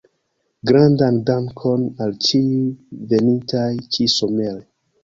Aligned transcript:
Grandan 0.69 1.19
dankon 1.29 1.85
al 2.07 2.17
ĉiuj 2.29 2.65
venintaj 3.13 3.71
ĉi-somere. 3.97 4.61